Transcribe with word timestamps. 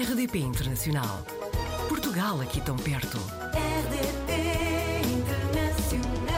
RDP 0.00 0.38
Internacional. 0.38 1.26
Portugal 1.88 2.40
aqui 2.40 2.60
tão 2.60 2.76
perto. 2.76 3.18
RDP 3.52 4.32
Internacional. 5.12 6.36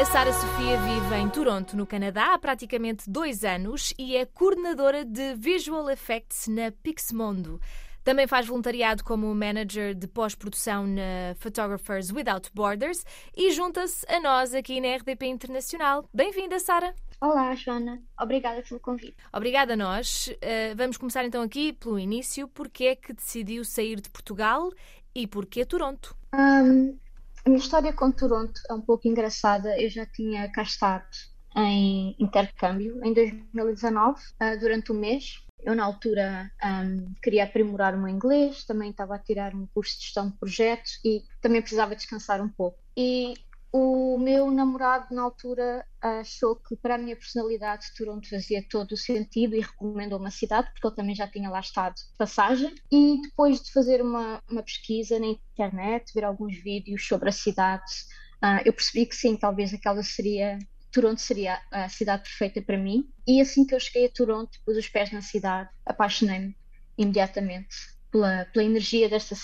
A 0.00 0.04
Sara 0.04 0.32
Sofia 0.32 0.78
vive 0.78 1.16
em 1.16 1.28
Toronto, 1.30 1.76
no 1.76 1.84
Canadá, 1.84 2.32
há 2.32 2.38
praticamente 2.38 3.10
dois 3.10 3.42
anos 3.42 3.92
e 3.98 4.16
é 4.16 4.24
coordenadora 4.24 5.04
de 5.04 5.34
Visual 5.34 5.90
Effects 5.90 6.46
na 6.46 6.70
Pixmondo. 6.70 7.60
Também 8.04 8.28
faz 8.28 8.46
voluntariado 8.46 9.02
como 9.02 9.34
manager 9.34 9.92
de 9.92 10.06
pós-produção 10.06 10.86
na 10.86 11.34
Photographers 11.40 12.12
Without 12.12 12.50
Borders 12.54 13.04
e 13.36 13.50
junta-se 13.50 14.06
a 14.08 14.20
nós 14.20 14.54
aqui 14.54 14.80
na 14.80 14.94
RDP 14.94 15.26
Internacional. 15.26 16.08
Bem-vinda, 16.14 16.60
Sara! 16.60 16.94
Olá, 17.20 17.54
Joana. 17.54 18.02
Obrigada 18.18 18.62
pelo 18.62 18.80
convite. 18.80 19.14
Obrigada 19.30 19.74
a 19.74 19.76
nós. 19.76 20.28
Uh, 20.28 20.74
vamos 20.74 20.96
começar 20.96 21.22
então 21.22 21.42
aqui 21.42 21.74
pelo 21.74 21.98
início. 21.98 22.48
Porquê 22.48 22.84
é 22.84 22.96
que 22.96 23.12
decidiu 23.12 23.62
sair 23.62 24.00
de 24.00 24.08
Portugal 24.08 24.70
e 25.14 25.26
porquê 25.26 25.66
Toronto? 25.66 26.16
Um, 26.34 26.98
a 27.44 27.48
minha 27.50 27.60
história 27.60 27.92
com 27.92 28.10
Toronto 28.10 28.58
é 28.70 28.72
um 28.72 28.80
pouco 28.80 29.06
engraçada. 29.06 29.78
Eu 29.78 29.90
já 29.90 30.06
tinha 30.06 30.50
cá 30.50 30.62
estado 30.62 31.04
em 31.54 32.16
intercâmbio 32.18 33.04
em 33.04 33.12
2019, 33.12 34.18
uh, 34.18 34.58
durante 34.58 34.90
um 34.90 34.98
mês. 34.98 35.44
Eu, 35.62 35.74
na 35.74 35.84
altura, 35.84 36.50
um, 36.64 37.12
queria 37.22 37.44
aprimorar 37.44 37.94
o 37.94 37.98
meu 37.98 38.08
inglês, 38.08 38.64
também 38.64 38.90
estava 38.90 39.16
a 39.16 39.18
tirar 39.18 39.54
um 39.54 39.66
curso 39.74 39.98
de 39.98 40.04
gestão 40.04 40.30
de 40.30 40.38
projetos 40.38 40.98
e 41.04 41.22
também 41.42 41.60
precisava 41.60 41.94
descansar 41.94 42.40
um 42.40 42.48
pouco. 42.48 42.78
E 42.96 43.34
o 43.72 44.18
meu 44.18 44.50
namorado, 44.50 45.14
na 45.14 45.22
altura, 45.22 45.86
achou 46.00 46.56
que 46.56 46.74
para 46.76 46.96
a 46.96 46.98
minha 46.98 47.14
personalidade 47.14 47.94
Toronto 47.96 48.28
fazia 48.28 48.64
todo 48.68 48.92
o 48.92 48.96
sentido 48.96 49.54
e 49.54 49.60
recomendou 49.60 50.18
uma 50.18 50.30
cidade, 50.30 50.70
porque 50.72 50.86
ele 50.86 50.96
também 50.96 51.14
já 51.14 51.28
tinha 51.28 51.48
lá 51.48 51.60
estado 51.60 51.94
de 51.94 52.16
passagem. 52.18 52.74
E 52.90 53.20
depois 53.22 53.62
de 53.62 53.72
fazer 53.72 54.02
uma, 54.02 54.42
uma 54.50 54.62
pesquisa 54.62 55.18
na 55.20 55.26
internet, 55.26 56.12
ver 56.12 56.24
alguns 56.24 56.56
vídeos 56.56 57.06
sobre 57.06 57.28
a 57.28 57.32
cidade, 57.32 57.92
uh, 58.42 58.60
eu 58.64 58.72
percebi 58.72 59.06
que 59.06 59.14
sim, 59.14 59.36
talvez 59.36 59.72
aquela 59.72 60.02
seria 60.02 60.58
Toronto 60.92 61.20
seria 61.20 61.60
a 61.70 61.88
cidade 61.88 62.24
perfeita 62.24 62.60
para 62.60 62.76
mim. 62.76 63.08
E 63.26 63.40
assim 63.40 63.64
que 63.64 63.74
eu 63.74 63.78
cheguei 63.78 64.06
a 64.06 64.10
Toronto, 64.10 64.58
pus 64.64 64.76
os 64.76 64.88
pés 64.88 65.12
na 65.12 65.22
cidade, 65.22 65.70
apaixonei-me 65.86 66.56
imediatamente 66.98 67.76
pela, 68.10 68.46
pela 68.46 68.64
energia 68.64 69.08
desta, 69.08 69.34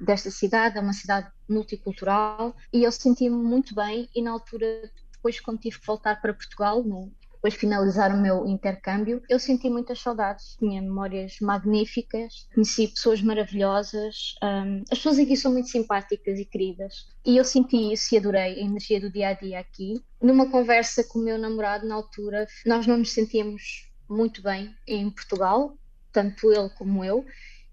desta 0.00 0.30
cidade. 0.30 0.78
É 0.78 0.80
uma 0.80 0.92
cidade 0.92 1.30
multicultural 1.48 2.54
e 2.72 2.84
eu 2.84 2.92
senti-me 2.92 3.36
muito 3.36 3.74
bem. 3.74 4.08
E 4.14 4.22
na 4.22 4.30
altura, 4.30 4.90
depois, 5.12 5.40
quando 5.40 5.60
tive 5.60 5.78
que 5.78 5.86
voltar 5.86 6.20
para 6.20 6.34
Portugal, 6.34 6.82
no, 6.82 7.12
depois 7.42 7.54
de 7.54 7.58
finalizar 7.58 8.14
o 8.14 8.20
meu 8.20 8.46
intercâmbio, 8.46 9.20
eu 9.28 9.36
senti 9.36 9.68
muitas 9.68 9.98
saudades, 9.98 10.54
tinha 10.60 10.80
memórias 10.80 11.40
magníficas, 11.40 12.46
conheci 12.54 12.86
pessoas 12.86 13.20
maravilhosas, 13.20 14.36
um, 14.40 14.84
as 14.88 14.98
pessoas 14.98 15.18
aqui 15.18 15.36
são 15.36 15.50
muito 15.50 15.68
simpáticas 15.68 16.38
e 16.38 16.44
queridas, 16.44 17.08
e 17.26 17.36
eu 17.36 17.44
senti 17.44 17.92
isso 17.92 18.14
e 18.14 18.18
adorei 18.18 18.60
a 18.60 18.60
energia 18.60 19.00
do 19.00 19.10
dia 19.10 19.30
a 19.30 19.32
dia 19.32 19.58
aqui. 19.58 20.00
Numa 20.20 20.48
conversa 20.48 21.02
com 21.02 21.18
o 21.18 21.22
meu 21.22 21.36
namorado 21.36 21.84
na 21.84 21.96
altura, 21.96 22.46
nós 22.64 22.86
não 22.86 22.98
nos 22.98 23.10
sentíamos 23.10 23.90
muito 24.08 24.40
bem 24.40 24.72
em 24.86 25.10
Portugal, 25.10 25.76
tanto 26.12 26.52
ele 26.52 26.70
como 26.70 27.04
eu, 27.04 27.24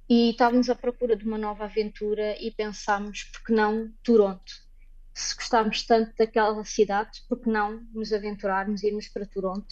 e 0.10 0.32
estávamos 0.32 0.70
à 0.70 0.76
procura 0.76 1.16
de 1.16 1.26
uma 1.26 1.38
nova 1.38 1.66
aventura 1.66 2.36
e 2.42 2.52
pensámos, 2.52 3.26
por 3.26 3.44
que 3.44 3.54
não 3.54 3.92
Toronto? 4.04 4.70
se 5.20 5.36
gostarmos 5.36 5.84
tanto 5.84 6.14
daquela 6.18 6.64
cidade, 6.64 7.22
porque 7.28 7.50
não 7.50 7.82
nos 7.94 8.14
aventurarmos 8.14 8.84
e 8.84 8.88
irmos 8.88 9.08
para 9.08 9.26
Toronto? 9.26 9.68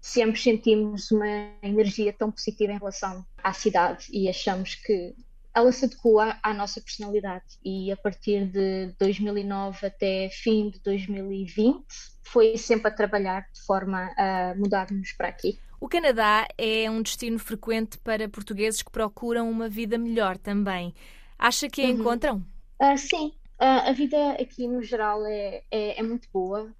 Sempre 0.00 0.40
sentimos 0.40 1.10
uma 1.10 1.26
energia 1.62 2.12
tão 2.12 2.30
positiva 2.30 2.72
em 2.72 2.78
relação 2.78 3.26
à 3.42 3.52
cidade 3.52 4.06
e 4.10 4.28
achamos 4.28 4.76
que 4.76 5.14
ela 5.54 5.72
se 5.72 5.84
adequa 5.84 6.38
à 6.42 6.54
nossa 6.54 6.80
personalidade. 6.80 7.58
E 7.64 7.90
a 7.92 7.96
partir 7.96 8.46
de 8.46 8.94
2009 8.98 9.86
até 9.86 10.30
fim 10.30 10.70
de 10.70 10.78
2020, 10.80 11.84
foi 12.22 12.56
sempre 12.56 12.88
a 12.88 12.94
trabalhar 12.94 13.48
de 13.52 13.60
forma 13.62 14.10
a 14.16 14.54
mudarmos 14.56 15.12
para 15.12 15.28
aqui. 15.28 15.58
O 15.80 15.88
Canadá 15.88 16.46
é 16.56 16.90
um 16.90 17.02
destino 17.02 17.38
frequente 17.38 17.98
para 17.98 18.28
portugueses 18.28 18.82
que 18.82 18.90
procuram 18.90 19.50
uma 19.50 19.68
vida 19.68 19.96
melhor 19.96 20.36
também. 20.36 20.94
Acha 21.38 21.68
que 21.68 21.82
a 21.82 21.84
uhum. 21.84 21.90
encontram? 21.90 22.44
Uh, 22.80 22.98
sim, 22.98 23.32
Uh, 23.60 23.90
a 23.90 23.92
vida 23.92 24.32
aqui 24.34 24.68
no 24.68 24.80
geral 24.84 25.26
é, 25.26 25.64
é, 25.68 25.98
é 25.98 26.02
muito 26.02 26.28
boa. 26.32 26.72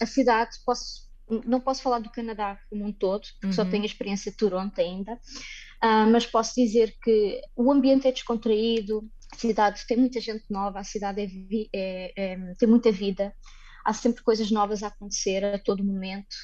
A, 0.00 0.04
cidade, 0.04 0.50
posso, 0.66 1.08
não 1.46 1.60
posso 1.60 1.82
falar 1.82 1.98
do 1.98 2.10
Canadá 2.10 2.58
como 2.68 2.84
um 2.84 2.92
todo, 2.92 3.22
porque 3.32 3.46
uhum. 3.46 3.52
só 3.54 3.64
tenho 3.64 3.82
a 3.82 3.86
experiência 3.86 4.30
de 4.30 4.36
Toronto 4.36 4.78
ainda, 4.78 5.14
uh, 5.14 6.06
mas 6.10 6.26
posso 6.26 6.54
dizer 6.54 6.94
que 7.02 7.40
o 7.56 7.72
ambiente 7.72 8.06
é 8.06 8.12
descontraído, 8.12 9.08
a 9.32 9.36
cidade 9.36 9.86
tem 9.86 9.96
muita 9.96 10.20
gente 10.20 10.44
nova, 10.50 10.78
a 10.78 10.84
cidade 10.84 11.22
é, 11.22 11.68
é, 11.74 12.12
é, 12.16 12.54
tem 12.58 12.68
muita 12.68 12.92
vida, 12.92 13.34
há 13.82 13.94
sempre 13.94 14.22
coisas 14.22 14.50
novas 14.50 14.82
a 14.82 14.88
acontecer 14.88 15.42
a 15.42 15.58
todo 15.58 15.82
momento, 15.82 16.36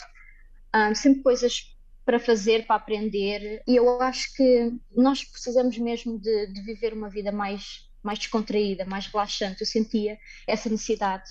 uh, 0.75 0.95
sempre 0.95 1.23
coisas 1.23 1.77
para 2.05 2.19
fazer, 2.19 2.67
para 2.67 2.77
aprender, 2.77 3.63
e 3.67 3.77
eu 3.77 4.01
acho 4.03 4.35
que 4.35 4.73
nós 4.95 5.25
precisamos 5.25 5.79
mesmo 5.79 6.19
de, 6.19 6.47
de 6.49 6.63
viver 6.63 6.93
uma 6.93 7.09
vida 7.09 7.31
mais 7.31 7.91
mais 8.03 8.19
descontraída, 8.19 8.85
mais 8.85 9.07
relaxante. 9.07 9.61
Eu 9.61 9.67
sentia 9.67 10.19
essa 10.47 10.69
necessidade. 10.69 11.31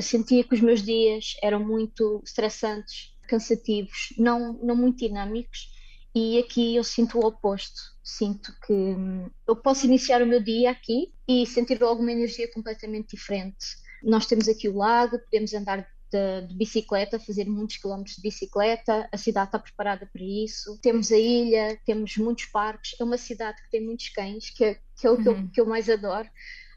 Sentia 0.00 0.44
que 0.44 0.54
os 0.54 0.60
meus 0.60 0.82
dias 0.82 1.34
eram 1.42 1.58
muito 1.58 2.22
estressantes, 2.24 3.14
cansativos, 3.26 4.14
não, 4.16 4.54
não 4.62 4.76
muito 4.76 4.98
dinâmicos. 4.98 5.76
E 6.14 6.38
aqui 6.38 6.76
eu 6.76 6.84
sinto 6.84 7.18
o 7.18 7.26
oposto. 7.26 7.80
Sinto 8.02 8.52
que 8.66 8.72
hum, 8.72 9.30
eu 9.46 9.56
posso 9.56 9.86
iniciar 9.86 10.22
o 10.22 10.26
meu 10.26 10.42
dia 10.42 10.70
aqui 10.70 11.12
e 11.26 11.44
sentir 11.46 11.82
alguma 11.82 12.12
energia 12.12 12.50
completamente 12.50 13.14
diferente. 13.14 13.66
Nós 14.02 14.26
temos 14.26 14.48
aqui 14.48 14.68
o 14.68 14.76
lago, 14.76 15.18
podemos 15.18 15.52
andar 15.52 15.82
de, 15.82 15.86
de, 16.10 16.54
bicicleta, 16.54 17.18
fazer 17.18 17.46
muitos 17.46 17.76
quilómetros 17.76 18.16
de 18.16 18.22
bicicleta, 18.22 19.08
a 19.12 19.16
cidade 19.16 19.48
está 19.48 19.58
preparada 19.58 20.06
para 20.06 20.22
isso. 20.22 20.78
Temos 20.80 21.12
a 21.12 21.18
ilha, 21.18 21.78
temos 21.84 22.16
muitos 22.16 22.46
parques, 22.46 22.94
é 22.98 23.04
uma 23.04 23.18
cidade 23.18 23.62
que 23.62 23.70
tem 23.70 23.84
muitos 23.84 24.08
cães, 24.08 24.50
que 24.50 24.64
é, 24.64 24.78
que 24.98 25.06
é 25.06 25.10
o 25.10 25.14
uhum. 25.14 25.22
que, 25.22 25.28
eu, 25.28 25.32
uhum. 25.32 25.48
que 25.48 25.60
eu 25.60 25.66
mais 25.66 25.88
adoro. 25.88 26.28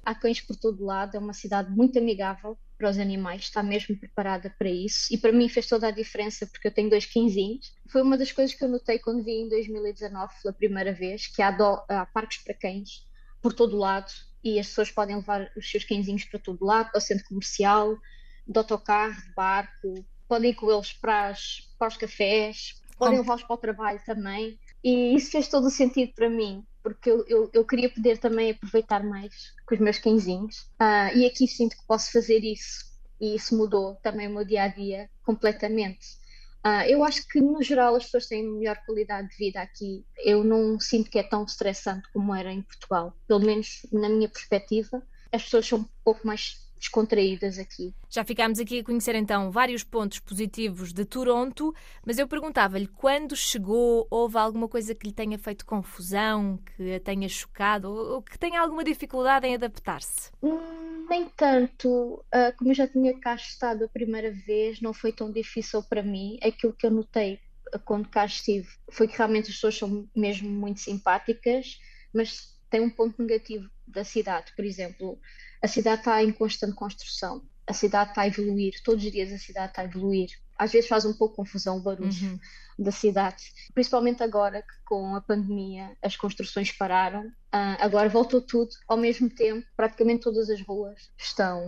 Há 0.04 0.16
cães 0.16 0.42
por 0.42 0.56
todo 0.56 0.84
lado, 0.84 1.16
é 1.16 1.20
uma 1.20 1.34
cidade 1.34 1.70
muito 1.70 2.00
amigável 2.00 2.58
para 2.78 2.90
os 2.90 2.98
animais, 2.98 3.44
está 3.44 3.62
mesmo 3.62 3.96
preparada 3.96 4.54
para 4.58 4.70
isso. 4.70 5.14
E 5.14 5.18
para 5.18 5.32
mim 5.32 5.48
fez 5.48 5.68
toda 5.68 5.88
a 5.88 5.92
diferença, 5.92 6.48
porque 6.48 6.68
eu 6.68 6.74
tenho 6.74 6.90
dois 6.90 7.06
quinzinhos. 7.06 7.72
Foi 7.92 8.02
uma 8.02 8.18
das 8.18 8.32
coisas 8.32 8.56
que 8.56 8.64
eu 8.64 8.70
notei 8.70 8.98
quando 8.98 9.24
vi 9.24 9.44
em 9.44 9.50
2019 9.50 10.34
pela 10.42 10.54
primeira 10.54 10.92
vez, 10.92 11.28
que 11.28 11.42
há, 11.44 11.52
do, 11.52 11.84
há 11.88 12.08
parques 12.12 12.40
para 12.40 12.56
cães 12.56 13.06
por 13.40 13.54
todo 13.54 13.78
lado 13.78 14.12
e 14.44 14.60
as 14.60 14.68
pessoas 14.68 14.92
podem 14.92 15.16
levar 15.16 15.52
os 15.56 15.70
seus 15.70 15.84
cãezinhos 15.84 16.26
para 16.26 16.40
todo 16.40 16.66
lado, 16.66 16.90
ao 16.94 17.02
centro 17.02 17.26
comercial, 17.26 17.96
de 18.48 18.58
autocarro, 18.58 19.22
de 19.22 19.34
barco, 19.34 20.06
podem 20.28 20.52
ir 20.52 20.56
com 20.56 20.72
eles 20.72 20.94
para, 20.94 21.30
as, 21.30 21.70
para 21.78 21.88
os 21.88 21.98
cafés, 21.98 22.82
podem 22.98 23.20
levá-los 23.20 23.44
para 23.44 23.54
o 23.54 23.58
trabalho 23.58 24.02
também. 24.06 24.58
E 24.84 25.16
isso 25.16 25.32
fez 25.32 25.48
todo 25.48 25.68
o 25.68 25.72
sentido 25.72 26.14
para 26.14 26.30
mim, 26.30 26.64
porque 26.82 27.10
eu, 27.10 27.26
eu, 27.28 27.50
eu 27.54 27.66
queria 27.66 27.90
poder 27.90 28.18
também 28.18 28.52
aproveitar 28.52 29.04
mais 29.04 29.54
com 29.66 29.76
os 29.76 29.82
meus 29.82 29.98
cãezinhos. 29.98 30.62
Uh, 30.82 31.18
e 31.18 31.26
aqui 31.26 31.48
sinto 31.48 31.76
que 31.76 31.86
posso 31.86 32.12
fazer 32.12 32.44
isso. 32.44 32.92
E 33.20 33.36
isso 33.36 33.56
mudou 33.56 33.96
também 34.02 34.28
o 34.28 34.32
meu 34.32 34.46
dia 34.46 34.64
a 34.64 34.68
dia 34.68 35.10
completamente. 35.24 36.20
Uh, 36.66 36.86
eu 36.88 37.04
acho 37.04 37.28
que, 37.28 37.42
no 37.42 37.62
geral, 37.62 37.96
as 37.96 38.06
pessoas 38.06 38.28
têm 38.28 38.48
melhor 38.48 38.78
qualidade 38.86 39.30
de 39.30 39.36
vida 39.36 39.60
aqui. 39.62 40.06
Eu 40.18 40.44
não 40.44 40.80
sinto 40.80 41.10
que 41.10 41.20
é 41.20 41.24
tão 41.24 41.44
estressante 41.44 42.08
como 42.14 42.34
era 42.34 42.52
em 42.52 42.62
Portugal. 42.62 43.16
Pelo 43.28 43.40
menos 43.40 43.86
na 43.92 44.10
minha 44.10 44.30
perspectiva, 44.30 45.04
as 45.32 45.44
pessoas 45.44 45.68
são 45.68 45.80
um 45.80 45.86
pouco 46.04 46.26
mais 46.26 46.71
descontraídas 46.82 47.60
aqui. 47.60 47.94
Já 48.10 48.26
ficámos 48.26 48.60
aqui 48.60 48.80
a 48.80 48.84
conhecer 48.84 49.14
então 49.14 49.52
vários 49.52 49.84
pontos 49.84 50.20
positivos 50.20 50.92
de 50.92 51.06
Toronto, 51.06 51.74
mas 52.04 52.18
eu 52.18 52.28
perguntava-lhe 52.28 52.88
quando 52.88 53.36
chegou, 53.36 54.08
houve 54.10 54.38
alguma 54.38 54.68
coisa 54.68 54.96
que 54.96 55.08
lhe 55.08 55.14
tenha 55.14 55.38
feito 55.38 55.66
confusão, 55.66 56.60
que 56.76 56.96
a 56.96 57.00
tenha 57.00 57.30
chocado 57.30 57.90
ou 57.94 58.22
que 58.22 58.38
tenha 58.38 58.60
alguma 58.60 58.84
dificuldade 58.84 59.46
em 59.46 59.54
adaptar-se? 59.54 60.32
Hum, 60.42 61.06
nem 61.08 61.30
tanto. 61.30 62.16
Uh, 62.34 62.56
como 62.58 62.72
eu 62.72 62.76
já 62.76 62.88
tinha 62.88 63.18
cá 63.20 63.36
estado 63.36 63.86
a 63.86 63.88
primeira 63.88 64.32
vez, 64.32 64.82
não 64.82 64.92
foi 64.92 65.14
tão 65.14 65.32
difícil 65.32 65.84
para 65.84 66.02
mim. 66.02 66.40
Aquilo 66.42 66.74
que 66.74 66.88
eu 66.88 66.92
notei 66.92 67.40
quando 67.86 68.10
cá 68.10 68.26
estive 68.26 68.68
foi 68.90 69.08
que 69.08 69.18
realmente 69.18 69.50
as 69.50 69.56
pessoas 69.56 69.78
são 69.78 70.10
mesmo 70.16 70.50
muito 70.50 70.80
simpáticas, 70.80 71.80
mas 72.14 72.60
tem 72.72 72.82
um 72.82 72.90
ponto 72.90 73.22
negativo 73.22 73.70
da 73.86 74.04
cidade, 74.04 74.52
por 74.56 74.66
exemplo 74.66 75.20
a 75.62 75.68
cidade 75.68 76.02
está 76.02 76.24
em 76.24 76.32
constante 76.32 76.74
construção, 76.74 77.44
a 77.68 77.74
cidade 77.74 78.10
está 78.10 78.22
a 78.22 78.28
evoluir, 78.28 78.82
todos 78.84 79.06
os 79.06 79.12
dias 79.12 79.32
a 79.32 79.38
cidade 79.38 79.72
está 79.72 79.84
a 79.84 79.86
evoluir. 79.86 80.32
Às 80.58 80.72
vezes 80.72 80.90
faz 80.90 81.06
um 81.06 81.14
pouco 81.14 81.36
confusão 81.36 81.78
o 81.78 81.82
barulho, 81.82 82.10
uhum. 82.10 82.40
Da 82.82 82.92
cidade, 82.92 83.44
principalmente 83.74 84.24
agora 84.24 84.62
que 84.62 84.82
com 84.86 85.16
a 85.16 85.22
pandemia 85.22 85.96
as 86.02 86.18
construções 86.18 86.72
pararam. 86.72 87.28
Uh, 87.54 87.76
agora 87.80 88.08
voltou 88.08 88.42
tudo 88.42 88.72
ao 88.88 88.96
mesmo 88.96 89.30
tempo, 89.30 89.66
praticamente 89.76 90.24
todas 90.24 90.50
as 90.50 90.62
ruas 90.62 91.12
estão 91.18 91.62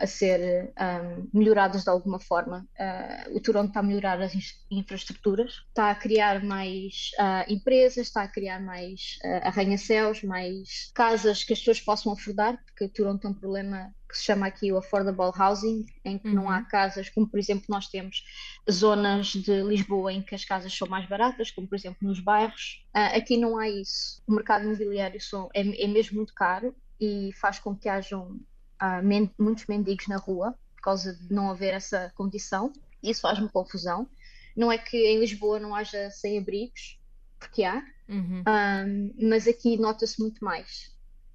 a 0.00 0.06
ser 0.06 0.72
um, 0.78 1.28
melhoradas 1.32 1.84
de 1.84 1.90
alguma 1.90 2.18
forma. 2.18 2.66
Uh, 2.78 3.36
o 3.36 3.40
Toronto 3.40 3.68
está 3.68 3.80
a 3.80 3.82
melhorar 3.82 4.20
as 4.20 4.32
infraestruturas, 4.70 5.64
está 5.68 5.90
a 5.90 5.94
criar 5.94 6.42
mais 6.42 7.12
uh, 7.18 7.52
empresas, 7.52 8.08
está 8.08 8.22
a 8.22 8.28
criar 8.28 8.60
mais 8.60 9.18
arranha-céus, 9.42 10.22
mais 10.22 10.90
casas 10.94 11.44
que 11.44 11.52
as 11.52 11.60
pessoas 11.60 11.80
possam 11.80 12.12
afordar, 12.12 12.58
porque 12.64 12.88
Toronto 12.88 13.20
tem 13.20 13.30
um 13.30 13.34
problema 13.34 13.92
que 14.10 14.18
se 14.18 14.24
chama 14.24 14.46
aqui 14.46 14.72
o 14.72 14.76
affordable 14.76 15.30
housing, 15.36 15.86
em 16.04 16.18
que 16.18 16.28
uhum. 16.28 16.34
não 16.34 16.50
há 16.50 16.58
uhum. 16.58 16.64
casas, 16.64 17.08
como 17.08 17.28
por 17.28 17.38
exemplo 17.38 17.64
nós 17.68 17.88
temos 17.88 18.24
zonas 18.70 19.28
de 19.28 19.62
Lisboa 19.62 20.12
em 20.12 20.20
que 20.20 20.34
as 20.34 20.44
casas 20.50 20.76
são 20.76 20.88
mais 20.88 21.08
baratas, 21.08 21.52
como 21.52 21.68
por 21.68 21.76
exemplo 21.76 22.08
nos 22.08 22.18
bairros. 22.18 22.84
Uh, 22.88 23.16
aqui 23.16 23.36
não 23.36 23.56
há 23.56 23.68
isso. 23.68 24.20
O 24.26 24.32
mercado 24.32 24.64
imobiliário 24.64 25.20
é, 25.54 25.84
é, 25.84 25.86
mesmo 25.86 26.16
muito 26.16 26.34
caro 26.34 26.74
e 27.00 27.30
faz 27.40 27.60
com 27.60 27.74
que 27.74 27.88
hajam 27.88 28.36
men 29.04 29.30
muitos 29.38 29.66
mendigos 29.66 30.08
na 30.08 30.16
rua 30.16 30.58
por 30.74 30.82
causa 30.82 31.14
de 31.14 31.32
não 31.32 31.50
haver 31.50 31.72
essa 31.72 32.12
condição. 32.16 32.72
Isso 33.00 33.20
faz-me 33.20 33.48
confusão. 33.48 34.08
Não 34.56 34.72
é 34.72 34.76
que 34.76 34.96
em 34.96 35.20
Lisboa 35.20 35.60
não 35.60 35.72
haja 35.72 36.10
sem-abrigos, 36.10 36.98
porque 37.38 37.62
há, 37.62 37.84
uhum. 38.08 38.40
um, 38.40 38.42
ah, 38.44 38.84
mas 39.22 39.46
aqui 39.46 39.76
nota-se 39.76 40.20
muito 40.20 40.44
mais 40.44 40.90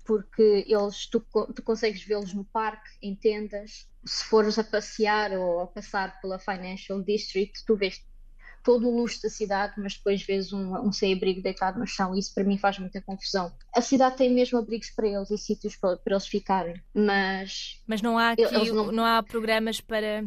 porque 0.06 0.64
eles 0.68 1.08
tu, 1.08 1.20
tu 1.20 1.64
consegues 1.64 2.04
vê-los 2.04 2.32
no 2.32 2.46
parque, 2.46 2.90
em 3.02 3.16
tendas. 3.16 3.90
Se 4.06 4.24
fores 4.26 4.60
a 4.60 4.64
passear 4.64 5.32
ou 5.32 5.62
a 5.62 5.68
passar 5.68 6.22
pela 6.22 6.38
Financial 6.38 7.02
District, 7.02 7.66
tu 7.66 7.76
vês 7.76 8.06
todo 8.66 8.90
o 8.90 8.98
luxo 8.98 9.22
da 9.22 9.30
cidade, 9.30 9.76
mas 9.78 9.96
depois 9.96 10.24
vês 10.24 10.52
um, 10.52 10.76
um 10.76 10.92
sem-abrigo 10.92 11.42
deitado 11.42 11.80
no 11.80 11.86
chão. 11.86 12.16
Isso 12.16 12.34
para 12.34 12.44
mim 12.44 12.58
faz 12.58 12.80
muita 12.80 13.00
confusão. 13.00 13.54
A 13.74 13.80
cidade 13.80 14.18
tem 14.18 14.34
mesmo 14.34 14.58
abrigos 14.58 14.90
para 14.90 15.08
eles 15.08 15.30
e 15.30 15.38
sítios 15.38 15.76
para, 15.76 15.96
para 15.96 16.14
eles 16.16 16.28
ficarem, 16.28 16.82
mas. 16.94 17.82
Mas 17.86 18.02
não 18.02 18.18
há 18.18 18.32
aqui, 18.32 18.44
não... 18.74 18.92
não 18.92 19.06
há 19.06 19.22
programas 19.22 19.80
para 19.80 20.26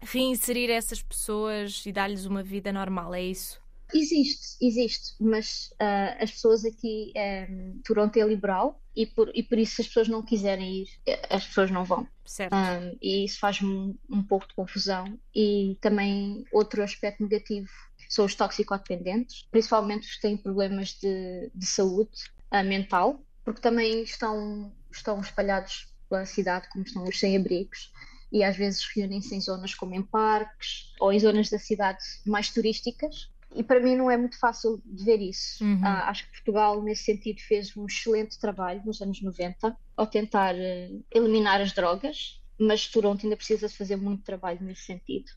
reinserir 0.00 0.70
essas 0.70 1.02
pessoas 1.02 1.84
e 1.84 1.92
dar-lhes 1.92 2.24
uma 2.24 2.42
vida 2.42 2.72
normal, 2.72 3.14
é 3.14 3.22
isso? 3.22 3.62
Existe, 3.92 4.56
existe, 4.60 5.14
mas 5.20 5.70
uh, 5.74 6.22
as 6.22 6.32
pessoas 6.32 6.64
aqui, 6.64 7.12
um, 7.14 7.20
ehm, 7.20 7.80
Toronto 7.84 8.16
é 8.16 8.26
liberal 8.26 8.80
e 8.96 9.06
por, 9.06 9.30
e 9.34 9.42
por 9.42 9.58
isso 9.58 9.76
se 9.76 9.82
as 9.82 9.88
pessoas 9.88 10.08
não 10.08 10.22
quiserem 10.22 10.82
ir, 10.82 10.88
as 11.28 11.46
pessoas 11.46 11.70
não 11.70 11.84
vão. 11.84 12.06
Certo. 12.24 12.54
Um, 12.54 12.96
e 13.02 13.24
isso 13.24 13.38
faz-me 13.38 13.98
um, 14.08 14.22
pouco 14.22 14.46
de 14.46 14.54
confusão. 14.54 15.18
E 15.34 15.76
também 15.80 16.44
outro 16.52 16.82
aspecto 16.82 17.22
negativo 17.22 17.68
são 18.08 18.24
os 18.24 18.34
toxicodependentes, 18.34 19.46
principalmente 19.50 20.06
os 20.06 20.14
que 20.14 20.22
têm 20.22 20.36
problemas 20.36 20.90
de, 21.00 21.50
de 21.54 21.66
saúde 21.66 22.30
uh, 22.52 22.64
mental, 22.64 23.20
porque 23.44 23.60
também 23.60 24.02
estão, 24.02 24.72
estão 24.90 25.20
espalhados 25.20 25.92
pela 26.08 26.24
cidade, 26.24 26.68
como 26.70 26.84
estão 26.84 27.04
os 27.04 27.18
sem-abrigos 27.18 27.92
e 28.34 28.42
às 28.42 28.56
vezes 28.56 28.84
reúnem-se 28.94 29.32
em 29.32 29.40
zonas 29.40 29.76
como 29.76 29.94
em 29.94 30.02
parques 30.02 30.92
ou 30.98 31.12
em 31.12 31.20
zonas 31.20 31.48
da 31.50 31.58
cidade 31.58 32.02
mais 32.26 32.50
turísticas 32.50 33.30
e 33.54 33.62
para 33.62 33.80
mim 33.80 33.94
não 33.94 34.10
é 34.10 34.16
muito 34.16 34.38
fácil 34.38 34.82
de 34.84 35.04
ver 35.04 35.20
isso. 35.20 35.62
Uhum. 35.64 35.80
Uh, 35.80 35.86
acho 35.86 36.24
que 36.24 36.32
Portugal, 36.32 36.82
nesse 36.82 37.04
sentido, 37.04 37.40
fez 37.40 37.76
um 37.76 37.86
excelente 37.86 38.38
trabalho 38.38 38.82
nos 38.84 39.00
anos 39.00 39.22
90 39.22 39.76
ao 39.96 40.06
tentar 40.06 40.54
uh, 40.54 41.04
eliminar 41.10 41.60
as 41.60 41.72
drogas, 41.72 42.40
mas 42.58 42.88
Toronto 42.88 43.24
ainda 43.24 43.36
precisa 43.36 43.68
fazer 43.68 43.96
muito 43.96 44.24
trabalho 44.24 44.58
nesse 44.60 44.82
sentido. 44.82 45.30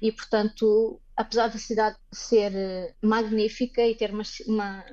E, 0.00 0.12
portanto, 0.12 1.00
apesar 1.16 1.48
da 1.48 1.58
cidade 1.58 1.96
ser 2.12 2.52
uh, 2.52 3.06
magnífica 3.06 3.84
e 3.84 3.94
ter 3.94 4.12
uma, 4.12 4.22
uma, 4.46 4.84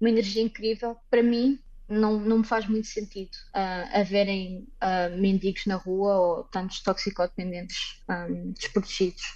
uma, 0.00 0.10
energia 0.10 0.42
incrível, 0.42 0.96
para 1.10 1.22
mim 1.22 1.58
não, 1.88 2.20
não 2.20 2.38
me 2.38 2.44
faz 2.44 2.66
muito 2.68 2.86
sentido 2.86 3.36
haverem 3.92 4.66
mendigos 5.18 5.66
na 5.66 5.74
rua 5.74 6.14
ou 6.14 6.44
tantos 6.44 6.80
toxicodependentes 6.80 8.00
um, 8.08 8.52
desprotegidos. 8.52 9.34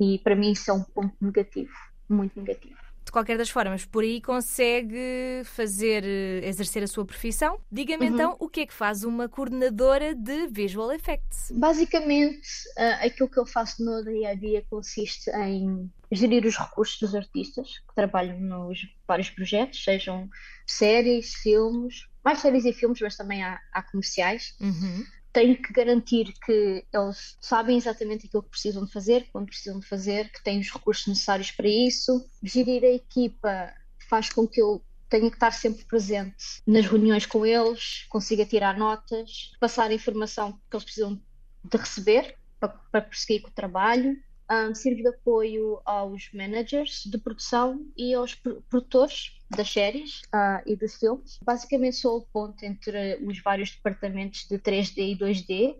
E 0.00 0.18
para 0.18 0.34
mim 0.34 0.50
isso 0.50 0.68
é 0.68 0.74
um 0.74 0.82
ponto 0.82 1.14
negativo 1.20 1.72
muito 2.08 2.38
negativo. 2.38 2.76
De 3.04 3.12
qualquer 3.12 3.38
das 3.38 3.48
formas, 3.48 3.84
por 3.84 4.02
aí 4.02 4.20
consegue 4.20 5.42
fazer, 5.44 6.02
eh, 6.04 6.40
exercer 6.48 6.82
a 6.82 6.88
sua 6.88 7.04
profissão. 7.04 7.60
Diga-me 7.70 8.08
uhum. 8.08 8.14
então 8.14 8.36
o 8.40 8.48
que 8.48 8.60
é 8.60 8.66
que 8.66 8.72
faz 8.72 9.04
uma 9.04 9.28
coordenadora 9.28 10.12
de 10.12 10.48
Visual 10.48 10.90
Effects? 10.90 11.52
Basicamente, 11.52 12.48
uh, 12.76 13.06
aquilo 13.06 13.28
que 13.28 13.38
eu 13.38 13.46
faço 13.46 13.84
no 13.84 14.02
dia 14.02 14.30
a 14.30 14.34
dia 14.34 14.64
consiste 14.68 15.30
em 15.30 15.88
gerir 16.10 16.44
os 16.44 16.56
recursos 16.56 16.98
dos 16.98 17.14
artistas 17.14 17.78
que 17.78 17.94
trabalham 17.94 18.40
nos 18.40 18.80
vários 19.06 19.30
projetos, 19.30 19.84
sejam 19.84 20.28
séries, 20.66 21.32
filmes, 21.34 22.08
mais 22.24 22.40
séries 22.40 22.64
e 22.64 22.72
filmes, 22.72 23.00
mas 23.00 23.16
também 23.16 23.40
há, 23.40 23.60
há 23.72 23.82
comerciais. 23.82 24.56
Uhum 24.60 25.04
tenho 25.36 25.54
que 25.54 25.70
garantir 25.70 26.32
que 26.46 26.82
eles 26.90 27.36
sabem 27.42 27.76
exatamente 27.76 28.26
aquilo 28.26 28.42
que 28.42 28.48
precisam 28.48 28.86
de 28.86 28.90
fazer, 28.90 29.28
quando 29.30 29.48
precisam 29.48 29.78
de 29.78 29.86
fazer, 29.86 30.32
que 30.32 30.42
têm 30.42 30.60
os 30.60 30.70
recursos 30.70 31.06
necessários 31.06 31.50
para 31.50 31.68
isso. 31.68 32.26
Gerir 32.42 32.82
a 32.82 32.94
equipa 32.94 33.70
faz 34.08 34.30
com 34.30 34.48
que 34.48 34.62
eu 34.62 34.82
tenha 35.10 35.28
que 35.28 35.36
estar 35.36 35.50
sempre 35.50 35.84
presente 35.84 36.62
nas 36.66 36.86
reuniões 36.86 37.26
com 37.26 37.44
eles, 37.44 38.06
consiga 38.08 38.46
tirar 38.46 38.78
notas, 38.78 39.52
passar 39.60 39.90
a 39.90 39.94
informação 39.94 40.52
que 40.70 40.74
eles 40.74 40.84
precisam 40.84 41.20
de 41.62 41.76
receber 41.76 42.38
para, 42.58 42.70
para 42.70 43.02
prosseguir 43.02 43.42
com 43.42 43.50
o 43.50 43.52
trabalho. 43.52 44.16
Um, 44.48 44.72
sirvo 44.74 45.02
de 45.02 45.08
apoio 45.08 45.80
aos 45.84 46.30
managers 46.32 47.02
de 47.04 47.18
produção 47.18 47.84
e 47.96 48.14
aos 48.14 48.32
produtores 48.70 49.32
das 49.50 49.68
séries 49.68 50.20
uh, 50.26 50.62
e 50.64 50.76
dos 50.76 50.94
filmes. 50.94 51.38
Basicamente 51.42 51.96
sou 51.96 52.18
o 52.18 52.26
ponto 52.26 52.64
entre 52.64 53.18
os 53.24 53.40
vários 53.40 53.72
departamentos 53.72 54.46
de 54.48 54.56
3D 54.58 54.98
e 54.98 55.18
2D 55.18 55.76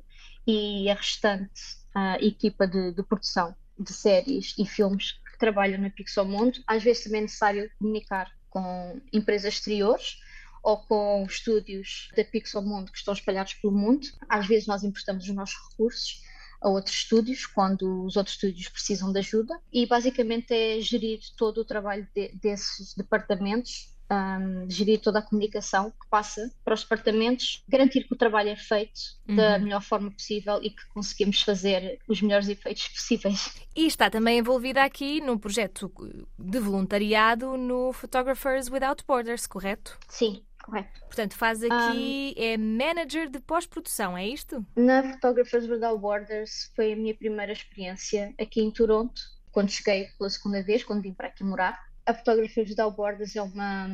e 0.47 0.91
a 0.91 0.95
restante 0.95 1.63
uh, 1.95 2.25
equipa 2.25 2.67
de, 2.67 2.93
de, 2.93 3.03
produção 3.03 3.55
de 3.79 3.93
séries 3.93 4.55
e 4.59 4.67
filmes 4.67 5.13
que 5.13 5.39
trabalham 5.39 5.81
na 5.81 5.91
Pixelmundo. 5.91 6.59
Às 6.67 6.83
vezes 6.83 7.05
também 7.05 7.21
é 7.21 7.23
necessário 7.23 7.71
comunicar 7.79 8.33
com 8.51 9.01
empresas 9.13 9.55
exteriores 9.55 10.19
ou 10.63 10.79
com 10.79 11.25
estúdios 11.29 12.09
da 12.17 12.25
Pixelmundo 12.25 12.91
que 12.91 12.99
estão 12.99 13.15
espalhados 13.15 13.55
pelo 13.55 13.73
mundo. 13.73 14.07
Às 14.29 14.47
vezes 14.47 14.67
nós 14.67 14.83
emprestamos 14.83 15.29
os 15.29 15.35
nossos 15.35 15.57
recursos 15.71 16.23
a 16.61 16.69
outros 16.69 16.97
estúdios 16.97 17.47
quando 17.47 18.05
os 18.05 18.17
outros 18.17 18.35
estúdios 18.37 18.69
precisam 18.69 19.13
de 19.13 19.19
ajuda 19.19 19.59
e 19.73 19.87
basicamente 19.87 20.53
é 20.53 20.81
gerir 20.81 21.21
todo 21.37 21.59
o 21.59 21.65
trabalho 21.65 22.07
de, 22.15 22.29
desses 22.35 22.95
departamentos 22.95 23.95
um, 24.11 24.71
gerir 24.71 25.01
toda 25.01 25.19
a 25.19 25.23
comunicação 25.23 25.91
que 25.91 26.09
passa 26.09 26.51
para 26.65 26.75
os 26.75 26.83
departamentos, 26.83 27.65
garantir 27.69 28.05
que 28.05 28.15
o 28.15 28.17
trabalho 28.17 28.51
é 28.51 28.57
feito 28.57 29.01
uhum. 29.29 29.37
da 29.37 29.59
melhor 29.59 29.83
forma 29.83 30.11
possível 30.11 30.61
e 30.63 30.71
que 30.71 30.87
conseguimos 30.95 31.43
fazer 31.43 31.99
os 32.09 32.23
melhores 32.23 32.49
efeitos 32.49 32.89
possíveis. 32.95 33.55
E 33.75 33.87
está 33.87 34.09
também 34.09 34.39
envolvida 34.39 34.83
aqui 34.83 35.21
no 35.21 35.39
projeto 35.39 35.91
de 36.39 36.59
voluntariado 36.61 37.57
no 37.57 37.93
Photographers 37.93 38.71
Without 38.71 39.05
Borders, 39.07 39.47
correto? 39.47 39.99
Sim, 40.09 40.43
correto. 40.67 41.01
Portanto, 41.01 41.35
faz 41.35 41.63
aqui, 41.63 42.35
um, 42.37 42.43
é 42.43 42.57
manager 42.57 43.31
de 43.31 43.39
pós-produção, 43.39 44.19
é 44.19 44.27
isto? 44.27 44.67
Na 44.75 45.13
Photographers 45.13 45.69
Without 45.69 46.01
Borders 46.01 46.73
foi 46.75 46.93
a 46.93 46.97
minha 46.97 47.15
primeira 47.15 47.53
experiência 47.53 48.35
aqui 48.39 48.61
em 48.61 48.71
Toronto, 48.71 49.23
quando 49.53 49.71
cheguei 49.71 50.09
pela 50.19 50.29
segunda 50.29 50.63
vez, 50.63 50.85
quando 50.85 51.03
vim 51.03 51.15
para 51.15 51.29
aqui 51.29 51.45
morar. 51.45 51.87
A 52.05 52.13
Photographers 52.13 52.71
Without 52.71 52.97
Borders 52.97 53.37
é 53.37 53.43
uma 53.43 53.89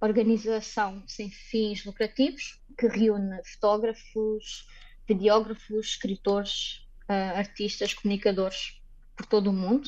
organização 0.00 1.02
sem 1.06 1.30
fins 1.30 1.84
lucrativos 1.84 2.60
que 2.78 2.86
reúne 2.86 3.40
fotógrafos, 3.44 4.68
videógrafos, 5.08 5.86
escritores, 5.86 6.86
uh, 7.08 7.38
artistas, 7.38 7.94
comunicadores 7.94 8.80
por 9.16 9.26
todo 9.26 9.48
o 9.48 9.52
mundo 9.52 9.86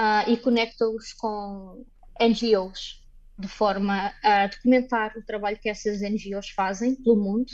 uh, 0.00 0.30
e 0.30 0.36
conecta-os 0.36 1.12
com 1.14 1.84
NGOs, 2.20 3.01
de 3.38 3.48
forma 3.48 4.12
a 4.22 4.46
documentar 4.46 5.16
o 5.16 5.22
trabalho 5.22 5.58
que 5.58 5.68
essas 5.68 6.00
NGOs 6.00 6.50
fazem 6.50 6.94
pelo 6.94 7.16
mundo 7.16 7.52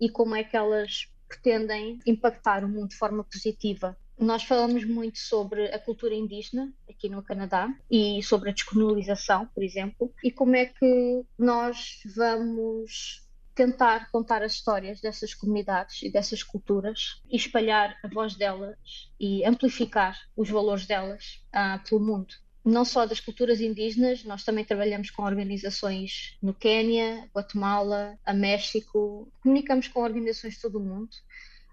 e 0.00 0.08
como 0.08 0.34
é 0.34 0.44
que 0.44 0.56
elas 0.56 1.08
pretendem 1.28 2.00
impactar 2.06 2.64
o 2.64 2.68
mundo 2.68 2.88
de 2.88 2.96
forma 2.96 3.22
positiva. 3.24 3.96
Nós 4.18 4.42
falamos 4.42 4.84
muito 4.84 5.18
sobre 5.18 5.66
a 5.66 5.78
cultura 5.78 6.14
indígena 6.14 6.72
aqui 6.88 7.08
no 7.08 7.22
Canadá 7.22 7.68
e 7.90 8.20
sobre 8.22 8.50
a 8.50 8.52
descolonização, 8.52 9.46
por 9.54 9.62
exemplo, 9.62 10.12
e 10.24 10.30
como 10.30 10.56
é 10.56 10.66
que 10.66 11.24
nós 11.38 12.00
vamos 12.16 13.28
tentar 13.54 14.10
contar 14.10 14.42
as 14.42 14.52
histórias 14.52 15.00
dessas 15.00 15.34
comunidades 15.34 16.02
e 16.02 16.10
dessas 16.10 16.42
culturas 16.42 17.20
e 17.28 17.36
espalhar 17.36 17.96
a 18.04 18.08
voz 18.08 18.34
delas 18.34 19.10
e 19.18 19.44
amplificar 19.44 20.16
os 20.36 20.48
valores 20.48 20.86
delas 20.86 21.44
uh, 21.48 21.82
pelo 21.88 22.00
mundo 22.00 22.34
não 22.68 22.84
só 22.84 23.06
das 23.06 23.18
culturas 23.18 23.60
indígenas, 23.60 24.24
nós 24.24 24.44
também 24.44 24.64
trabalhamos 24.64 25.10
com 25.10 25.22
organizações 25.22 26.36
no 26.42 26.52
Quênia, 26.52 27.28
Guatemala, 27.34 28.18
a 28.24 28.34
México, 28.34 29.32
comunicamos 29.40 29.88
com 29.88 30.02
organizações 30.02 30.54
de 30.54 30.60
todo 30.60 30.78
o 30.78 30.84
mundo. 30.84 31.08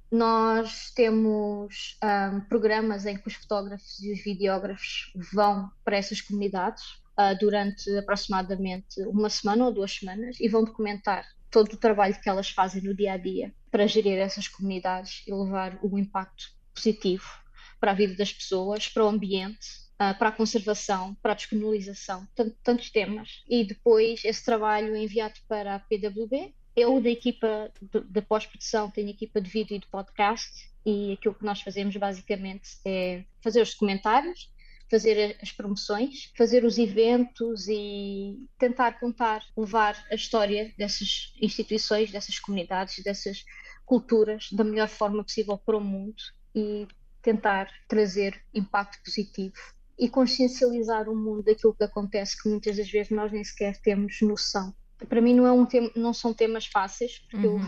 Nós 0.09 0.91
temos 0.91 1.97
um, 2.01 2.39
programas 2.41 3.05
em 3.05 3.17
que 3.17 3.27
os 3.27 3.33
fotógrafos 3.33 3.99
e 4.01 4.13
os 4.13 4.23
videógrafos 4.23 5.11
vão 5.33 5.69
para 5.83 5.97
essas 5.97 6.21
comunidades 6.21 6.83
uh, 7.19 7.37
durante 7.39 7.89
aproximadamente 7.97 9.01
uma 9.01 9.29
semana 9.29 9.65
ou 9.65 9.73
duas 9.73 9.91
semanas 9.91 10.39
e 10.39 10.47
vão 10.47 10.63
documentar 10.63 11.25
todo 11.51 11.73
o 11.73 11.77
trabalho 11.77 12.19
que 12.21 12.29
elas 12.29 12.49
fazem 12.49 12.81
no 12.81 12.95
dia 12.95 13.13
a 13.13 13.17
dia 13.17 13.53
para 13.69 13.87
gerir 13.87 14.17
essas 14.17 14.47
comunidades 14.47 15.23
e 15.27 15.33
levar 15.33 15.77
o 15.81 15.97
impacto 15.97 16.45
positivo 16.73 17.25
para 17.79 17.91
a 17.91 17.95
vida 17.95 18.15
das 18.15 18.31
pessoas, 18.31 18.87
para 18.87 19.03
o 19.03 19.09
ambiente 19.09 19.84
Uh, 19.95 20.17
para 20.19 20.27
a 20.27 20.31
conservação, 20.31 21.15
para 21.21 21.31
a 21.31 21.35
descolonização, 21.35 22.27
tantos 22.61 22.89
temas. 22.89 23.43
E 23.47 23.63
depois 23.63 24.25
esse 24.25 24.43
trabalho 24.43 24.93
é 24.93 24.99
enviado 24.99 25.39
para 25.47 25.75
a 25.75 25.79
PWB, 25.79 26.53
eu, 26.75 26.99
da 26.99 27.09
equipa 27.09 27.71
de, 27.81 28.21
pós-produção, 28.21 28.91
tenho 28.91 29.09
equipa 29.09 29.39
de 29.39 29.49
vídeo 29.49 29.77
e 29.77 29.79
de 29.79 29.87
podcast, 29.87 30.69
e 30.85 31.13
aquilo 31.13 31.33
que 31.33 31.45
nós 31.45 31.61
fazemos 31.61 31.95
basicamente 31.95 32.69
é 32.83 33.23
fazer 33.41 33.61
os 33.61 33.71
documentários, 33.71 34.51
fazer 34.91 35.37
as 35.41 35.51
promoções, 35.51 36.31
fazer 36.37 36.65
os 36.65 36.77
eventos 36.77 37.67
e 37.69 38.45
tentar 38.59 38.99
contar, 38.99 39.41
levar 39.57 39.95
a 40.11 40.15
história 40.15 40.73
dessas 40.77 41.33
instituições, 41.41 42.11
dessas 42.11 42.37
comunidades, 42.39 43.03
dessas 43.03 43.45
culturas 43.85 44.51
da 44.51 44.63
melhor 44.63 44.89
forma 44.89 45.23
possível 45.23 45.57
para 45.57 45.77
o 45.77 45.81
mundo 45.81 46.21
e 46.53 46.87
tentar 47.21 47.71
trazer 47.87 48.39
impacto 48.53 49.01
positivo 49.03 49.55
e 49.97 50.09
consciencializar 50.09 51.09
o 51.09 51.15
mundo 51.15 51.43
daquilo 51.43 51.73
que 51.73 51.83
acontece 51.83 52.41
que 52.41 52.49
muitas 52.49 52.77
das 52.77 52.89
vezes 52.89 53.11
nós 53.11 53.31
nem 53.31 53.43
sequer 53.43 53.77
temos 53.81 54.21
noção 54.21 54.73
para 55.09 55.21
mim 55.21 55.33
não, 55.33 55.45
é 55.45 55.51
um 55.51 55.65
tema, 55.65 55.91
não 55.95 56.13
são 56.13 56.33
temas 56.33 56.65
fáceis, 56.65 57.19
porque 57.19 57.47
uhum. 57.47 57.61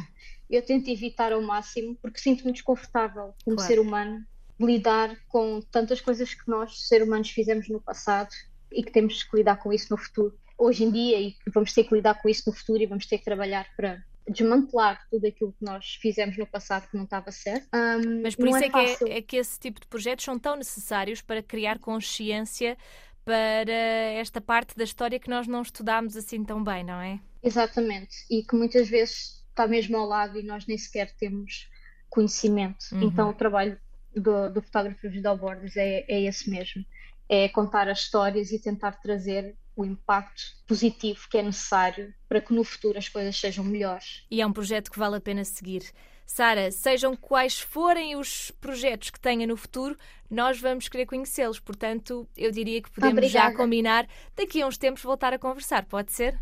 eu, 0.49 0.57
eu 0.57 0.61
tento 0.61 0.89
evitar 0.89 1.33
ao 1.33 1.41
máximo, 1.41 1.95
porque 2.01 2.19
sinto-me 2.19 2.53
desconfortável 2.53 3.33
como 3.43 3.57
claro. 3.57 3.73
ser 3.73 3.79
humano 3.79 4.25
lidar 4.59 5.15
com 5.27 5.61
tantas 5.71 6.01
coisas 6.01 6.33
que 6.33 6.49
nós, 6.49 6.87
seres 6.87 7.07
humanos, 7.07 7.29
fizemos 7.29 7.67
no 7.69 7.81
passado 7.81 8.29
e 8.71 8.83
que 8.83 8.91
temos 8.91 9.23
que 9.23 9.37
lidar 9.37 9.57
com 9.57 9.71
isso 9.71 9.87
no 9.91 9.97
futuro. 9.97 10.35
Hoje 10.57 10.83
em 10.83 10.91
dia, 10.91 11.19
e 11.19 11.35
vamos 11.53 11.73
ter 11.73 11.83
que 11.83 11.93
lidar 11.93 12.19
com 12.19 12.27
isso 12.27 12.43
no 12.47 12.55
futuro 12.55 12.81
e 12.81 12.87
vamos 12.87 13.05
ter 13.05 13.19
que 13.19 13.25
trabalhar 13.25 13.67
para 13.75 14.03
desmantelar 14.29 14.99
tudo 15.09 15.25
aquilo 15.25 15.53
que 15.53 15.63
nós 15.63 15.97
fizemos 16.01 16.37
no 16.37 16.45
passado 16.45 16.87
que 16.89 16.97
não 16.97 17.05
estava 17.05 17.31
certo. 17.31 17.67
Um, 17.73 18.21
Mas 18.21 18.35
por 18.35 18.47
isso 18.47 18.57
é, 18.57 18.65
é, 18.65 18.69
que 18.69 18.77
é, 18.79 19.17
é, 19.17 19.21
que 19.21 19.37
esse 19.37 19.59
tipo 19.59 19.79
de 19.79 19.87
projetos 19.87 20.25
são 20.25 20.37
tão 20.37 20.55
necessários 20.55 21.21
para 21.21 21.41
criar 21.41 21.79
consciência 21.79 22.77
para 23.23 23.71
esta 23.71 24.39
parte 24.39 24.75
da 24.77 24.83
história 24.83 25.19
que 25.19 25.29
nós 25.29 25.47
não 25.47 25.61
estudámos 25.61 26.15
assim 26.15 26.43
tão 26.43 26.63
bem, 26.63 26.83
não 26.83 27.01
é? 27.01 27.19
Exatamente, 27.43 28.15
e 28.29 28.43
que 28.43 28.55
muitas 28.55 28.89
vezes 28.89 29.43
está 29.49 29.67
mesmo 29.67 29.97
ao 29.97 30.05
lado 30.05 30.39
e 30.39 30.43
nós 30.43 30.65
nem 30.65 30.77
sequer 30.77 31.11
temos 31.17 31.69
conhecimento. 32.09 32.85
Uhum. 32.93 33.03
Então 33.03 33.29
o 33.29 33.33
trabalho 33.33 33.77
do, 34.15 34.49
do 34.49 34.61
fotógrafo 34.61 35.09
de 35.09 35.21
billboards 35.21 35.75
é, 35.75 36.05
é 36.07 36.21
esse 36.23 36.49
mesmo, 36.49 36.85
é 37.29 37.49
contar 37.49 37.87
as 37.89 37.99
histórias 37.99 38.51
e 38.51 38.59
tentar 38.59 38.93
trazer 38.93 39.55
o 39.77 39.85
impacto 39.85 40.43
positivo 40.67 41.27
que 41.29 41.37
é 41.37 41.43
necessário 41.43 42.13
para 42.27 42.41
que 42.41 42.53
no 42.53 42.63
futuro 42.63 42.97
as 42.97 43.07
coisas 43.07 43.39
sejam 43.39 43.63
melhores. 43.63 44.25
E 44.29 44.41
é 44.41 44.45
um 44.45 44.51
projeto 44.51 44.91
que 44.91 44.99
vale 44.99 45.17
a 45.17 45.21
pena 45.21 45.45
seguir. 45.45 45.83
Sara, 46.25 46.69
sejam 46.71 47.15
quais 47.15 47.59
forem 47.59 48.17
os 48.17 48.51
projetos 48.51 49.09
que 49.09 49.19
tenha 49.19 49.47
no 49.47 49.55
futuro, 49.55 49.97
nós 50.29 50.59
vamos 50.59 50.89
querer 50.89 51.05
conhecê-los. 51.05 51.59
Portanto, 51.59 52.27
eu 52.35 52.51
diria 52.51 52.81
que 52.81 52.91
podemos 52.91 53.17
Obrigada. 53.17 53.51
já 53.51 53.55
combinar 53.55 54.07
daqui 54.35 54.61
a 54.61 54.67
uns 54.67 54.77
tempos 54.77 55.01
voltar 55.03 55.33
a 55.33 55.39
conversar, 55.39 55.85
pode 55.85 56.11
ser? 56.11 56.37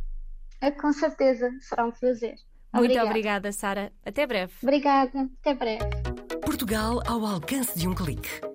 É, 0.60 0.72
com 0.72 0.92
certeza, 0.92 1.52
será 1.62 1.86
um 1.86 1.92
prazer. 1.92 2.36
Muito 2.74 2.92
obrigada, 2.92 3.10
obrigada 3.10 3.52
Sara. 3.52 3.94
Até 4.04 4.26
breve. 4.26 4.54
Obrigada, 4.64 5.30
até 5.40 5.54
breve. 5.54 5.86
Portugal 6.42 7.02
ao 7.06 7.24
alcance 7.26 7.78
de 7.78 7.88
um 7.88 7.94
clique. 7.94 8.55